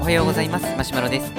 [0.00, 0.76] おはようございます。
[0.76, 1.30] マシュマロです。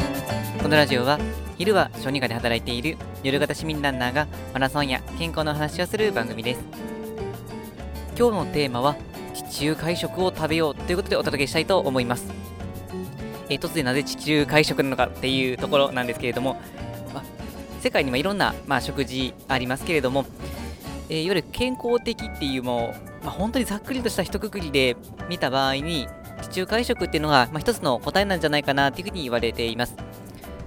[0.61, 1.19] このラジオは
[1.57, 6.61] 昼は小児科で働いている夜型市民ランナーがマラソンや健康の話をする番組です。
[8.15, 8.95] 今日のテーマは
[9.33, 12.27] 地中海食を食べようということでお届けしたいと思います。
[13.49, 16.62] えー、突然なぜ地中海食なのかっていうところなんですけれども、
[17.16, 17.23] ま、
[17.82, 20.28] 世界にもいろんな、まあ、食事ありますけれども、
[21.09, 24.96] えー、いわゆる健康的っていうもう、まあ、本当にざっくりとした一括りで
[25.30, 26.07] 見た場合に
[26.52, 29.96] 地中海食っていうのが、まあ、一つの答えなんじゃないかなっていうふうに言われています。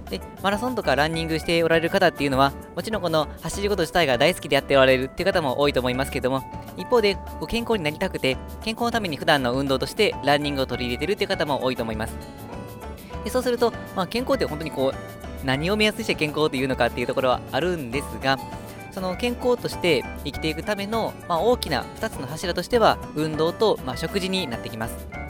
[0.09, 6.43] で、マラソンとかランニングしておられる方っていうのは、もちろんこの走ること自体が大好きでやっておられるっていう方も多いと思いますけども、
[6.77, 12.15] 一方でご、健康になりたくて、健康のために普段の運動としてランニングを取り入れてるっていう方も多いと思います。
[13.23, 18.37] でそうすると、まあ、健康って本当にこう、何を目安にして健康っていうのかっていうところはあるんですが、
[18.91, 25.24] その健康として生きていくための、まあ、大きな2つの柱としては、運動と、まあ、食事になってきます。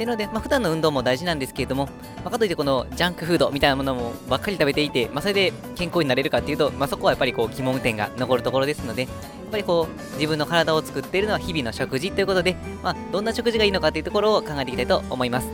[0.00, 9.10] でので、まあ、普段の運動も大事なんですけれども、まあ、かといってこのジャンクフードみたいなものもばっかり食べていて、まあ、それで健康になれるかっていうと、まあ、そこはやっぱりこう疑問点が残るところですので、やっ
[9.50, 15.48] ぱりこう自分の体を作っているのは日々の食事ということで、まあ、どんな食事がいいのかというところを考えていきたいと思います。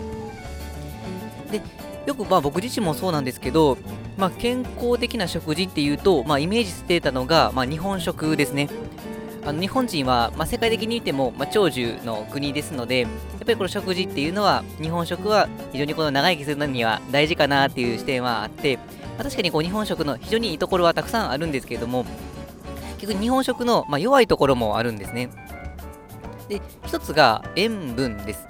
[1.50, 1.60] で
[2.06, 3.78] よくまあ僕自身もそうなんですけど、
[4.16, 8.68] まあ、健康的な食事っていうと、まあ、イメージしてたのが、まあ、日本食ですね。
[9.46, 18.82] あの日本人は、まあ、世界的に見ても、まあ、長寿の国ですので、やっぱりこの食事っていうのは、日本食は非常にこの長生きするのには大事かなっていう視点はあって、ま
[19.20, 22.04] あ、確かにこう日本食の非常にいいところはたくさんあるんですけれども、
[22.98, 25.30] 結局日本食の、まあ、弱いところもあるんですね。
[26.48, 28.48] で、一つが塩分です。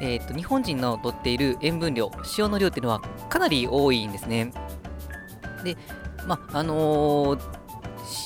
[0.00, 4.52] えっ、ー、と、日本人のとっている塩分量、塩の量っていうのはかなり多いんですね。
[5.62, 5.76] で、
[6.26, 7.55] まあ、あのー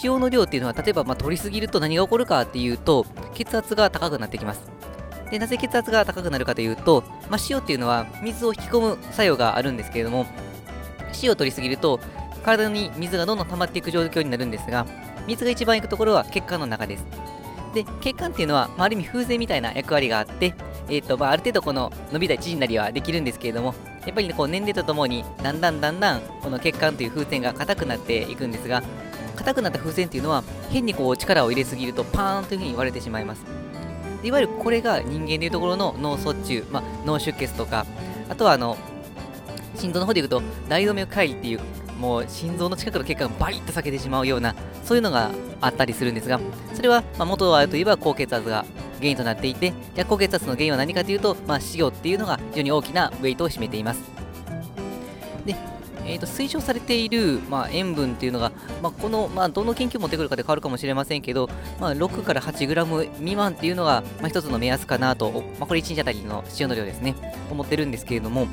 [0.03, 4.63] 塩の量っていうのは、例えばまあ取りすぎると何が起こるかっていうと、血圧が高くなってきます。
[5.31, 10.27] で、なぜ血圧が高くなるかというと、まあ、塩っていうのは水を引き込む作用があるんですけれども、
[11.23, 12.01] 塩を取りすぎると、
[12.45, 14.87] 体に水がどんどん溜まっていく状況になるんですが、
[15.27, 17.05] 水が一番行くところは血管の中です。
[17.75, 20.55] で、血管っていうのは、まあ、ある意味風船みたいな役割があって、
[20.89, 23.75] えーとまあ、ある程度この伸びた縮んだりはできるんですけれども、
[24.05, 28.83] やっぱり、ね、こう年齢とともにだんだんだんだんこの血管という風船が硬くなっていくんですが、
[29.41, 33.45] 硬くなった風船っていうのは変にこう力を入れすぎるとパーンというふうに割れてしまいます。
[34.23, 37.87] いわゆるこれが人間でいうところの脳卒中、まあ、脳出血とか
[38.29, 38.77] あとはあの
[39.77, 41.61] 心臓の方でいうと大動脈解離っていう
[41.99, 45.31] もう心臓の近くの血管がバリッと裂けてしまうようなそういうのが
[45.63, 46.39] あったりするんですが
[46.75, 48.67] それは、まあ、元はあるといえば高血圧が
[48.99, 54.03] 原因となっていてじゃあ高血圧の原因は何かというと、まあ、塩っていうのが非常に大きなウェイトを占めています。
[55.47, 55.57] で
[56.07, 58.53] えーと、推奨されている、まあ、塩分っていうのが、
[58.83, 61.49] まあ、この、まあ、どの研究を持ってくるかで変わるかもしれませんけど、
[61.81, 67.15] まあ、6から 8g 未満っていうのが、まあ、一つの目安かなと、まあ、これ1日あたりの塩の量ですね、
[67.51, 68.49] 思ってるんですけれども、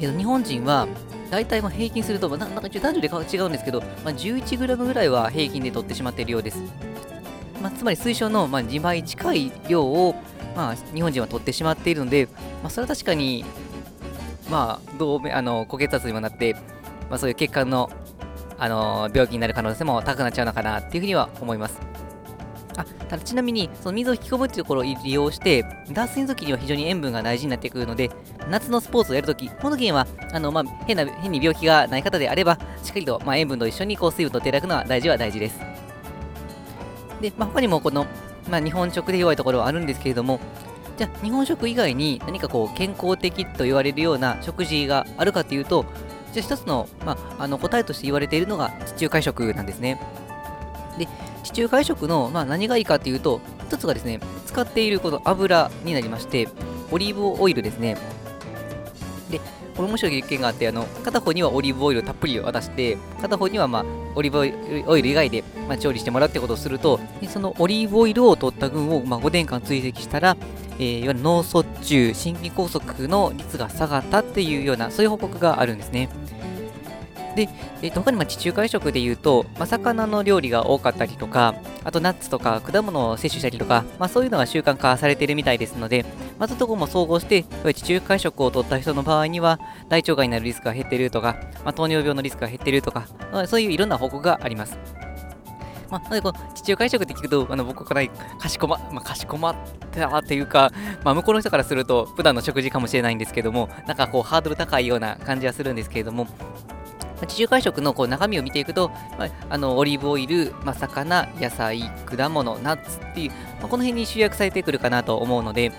[0.00, 0.88] えーと、日本人は
[1.30, 6.58] 大体ま平均すると、まあ、なんか男女で違うんですけど、まあ、11g ぐらいは平均で取ってしまっているようです。
[7.62, 10.14] まあ、つまり推奨の、まあ、2倍近い量を、
[10.56, 12.26] まあ、日本人は取ってしまっているので、
[12.62, 13.44] まあ、それは確かに
[14.50, 16.54] まあ、どうあの高血圧にもなって、
[17.08, 17.90] まあ、そういう血管の、
[18.58, 21.80] あの病気になる可能性も高くなっちゃうのかなっていうふうには思います。
[22.76, 28.10] あただちなみに、その水を引き込むっていうところを利用して、脱水の時には非常に塩分が大事になってくるので、
[28.48, 35.60] 夏のスポーツをやるとき、この時には、あのまあ、変な変に病気がない方であれば、しっかりと、まあ、塩分と一緒にこう水分とっていただくのは大事は大事です。
[37.20, 38.06] で、まあ、他にもこの、
[38.50, 40.40] まあ、日本食で弱いところはあるんですけれども、
[40.96, 45.84] じゃあ日本食以外に何かこう健康的と言われるような食事があるかというと、
[46.32, 50.00] じゃあ一つの,、まあ、あの答えとして言われているのが地中海食なんですね。
[50.98, 51.08] で、
[51.42, 56.48] 地中海食の、まあ、何がいいかというと、一つがですね、使っているこの油になりまして、
[56.90, 57.96] オリーブオイルですね。
[59.30, 59.40] で、
[59.74, 70.36] これ面白い実験があって、あの片方にはオリーブオイルをたっぷり渡して、片方には、まあ、オリーブオイル以外で、まあ、調理してもらうってことをすると、そのオリーブオイルを取った群を、まあ、5年間追跡したら、
[70.82, 76.08] えー、いわゆる脳卒中、心筋梗塞の率が下がったっていうような、そういう報告があるんですね。
[77.36, 77.48] で、
[77.80, 86.04] えー、他にも地中海食で言うと、まあ、魚の料理が多かったりとか、あとナッツとか果物を摂取したりとか、まあ、そういうのが習慣化されているみたいですので、
[86.38, 93.06] まずとこも総合して、地中海食を取った人の場合には、大腸がんになるリスクが減ってるとか、まあ、糖尿病のリスクが減ってるとか、
[93.46, 94.76] そういういろんな報告があります。
[95.92, 99.54] まあ、なのでこう、地中海食って聞くと、あの僕からかしこま、まあ、かしこまっ
[99.90, 100.72] たっていうか、
[101.04, 106.26] まあ、向こうの人からすると、普段の食事かもしれないんですけども、なんかこう、ハードル高いような感じはするんですけれども、
[107.26, 115.72] 地中海食のこう中身を見ていくと、まあ、あのオリーブオイル、まあ、魚、野菜、果物、ナッツっていう、まあ、この辺に集約されてくるかなと思うので、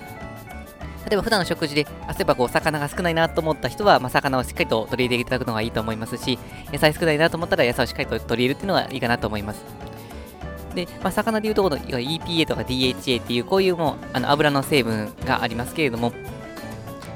[1.06, 6.39] 例えば普段の食事で、あそういえばこう魚が少ないなと思った人は、まあ、魚をしっかりと取り入れていただくのがいいと思いますし、
[6.71, 9.82] 野菜少ないなと思ったら野菜をしっかりと取り入れるっていうのがいいかなと思います。
[10.73, 16.13] で、まあ、魚でいうところの EPA とか DHA っていうこういうもうあの油の成分がありますけれども、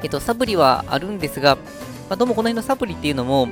[0.04, 1.62] えっと、サプリはあるんですが、ま
[2.12, 3.48] あ、どうもこの辺のサプリっていうのも、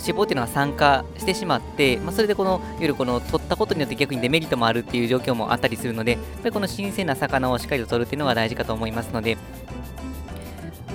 [0.00, 9.36] 脂肪っていうのが酸化してしまって、まあ、それでこの、いわゆるこの取ったことによって逆にデメリットもあるっていう状況もあったりするので、やっぱりこの新鮮な魚をしっかりと取るっていうのが大事かと思いますので、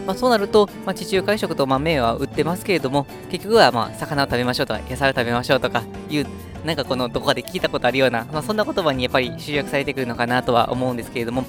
[0.05, 6.27] まあ、そうなると、まあ、地中海食と豆は売ってますけれども、結局はまあ魚を食べましょうとか、野菜を食べましょうとかいう、
[6.65, 11.47] なんかこのどこかで聞いたことあるような、まあ、そんな言葉にやっぱり集約されてくるのかなとは思うんですけれども、ま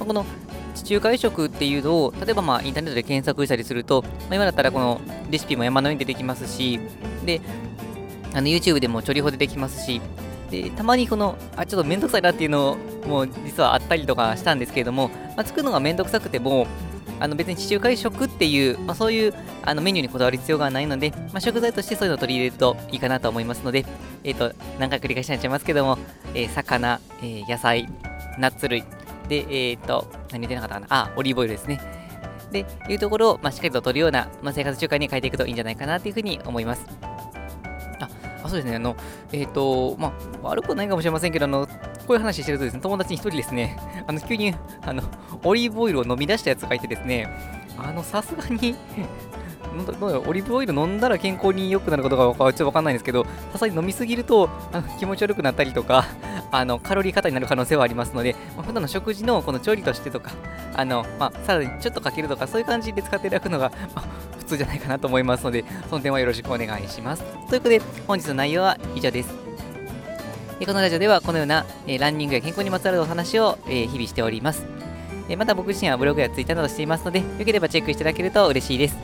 [0.00, 0.26] あ、この
[0.74, 5.00] 地中海食っていうのを、例えばまあインターネットで検索したりすると、まあ、今だったらこの
[5.30, 6.78] レシピも山のように出てきますし、
[7.24, 7.40] で、
[8.34, 10.00] あの YouTube でも調理法でできますし、
[10.50, 12.76] で、たまにこの、あ、ちょっとめんどくさいなっていうの
[13.06, 16.66] も実はあったりとかしたんですけれども、まあ、作るのがめんどくさくても、
[17.20, 23.86] あの別に地中海食っていう、まあ、そういうあのメニューにこだわる必要がないので、まあ、食材としてそういうのを取り入れるといいかなと思いますので、
[24.24, 25.98] えっ、ー、と、何回繰り返しになっちゃいますけども、
[26.34, 27.88] えー、魚、えー、野菜、
[28.38, 28.84] ナッツ類、
[29.28, 30.86] で、えっ、ー、と、何言ってなかったかな？
[30.90, 31.80] あ、オリーブオイルですね。
[32.52, 36.84] で、いうところを、まあ、しっかりと取るような、まあ、生活習慣に変えていくといいんじゃないかなというふうに思います。
[38.00, 38.08] あ、
[38.42, 38.96] あそうですね、あの、
[39.32, 41.66] えっ、ー、と、まあ、悪くないかもしれませんけど、あの、
[42.06, 45.02] こういう話してるとですね、友達に一人ですね、あの、急に、あの、
[45.42, 47.28] オリーブオイルを飲み出したやつがいてですね、
[47.78, 48.76] あの、さすがに
[50.26, 56.04] オリーブオイル飲んだら健康に良くなることがちょっとわかんないんですけど、さすがに飲みすぎるとあの気持ち悪くなったりとか、
[56.52, 60.30] あのカロリー過多になる可能性はありますので、まあ、普段の食事のこの調理としてとか、
[60.74, 64.04] あのまあ、さらにちょっとかけるとか、そういう感じで使っていただくのが、まあ、
[64.38, 67.24] 普通じゃないかなと思いますので、その点はよろしくお願いします。
[67.48, 69.34] ということで、本日の内容は以上です。
[70.60, 74.64] このラジオではこのような、え、ランニングや健康にまつわるお話を、え、日々しております。
[75.28, 78.96] え、また僕自身はブログやツイッターなどしていますので、よければチェックしていただけると嬉しいです。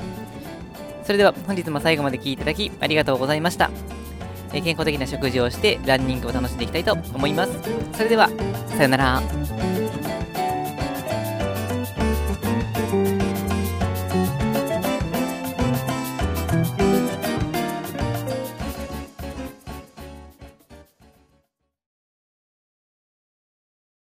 [1.04, 3.70] それでは本日も最後まで聴いていただきありがとうございました。
[4.52, 7.52] え健康的な食事をしてランニングを楽しんでいきたいと思います。
[7.94, 8.28] それでは、
[8.68, 9.79] さようなら。